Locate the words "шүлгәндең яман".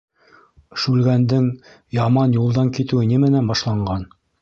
0.83-2.35